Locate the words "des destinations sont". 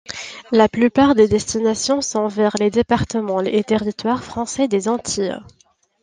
1.13-2.27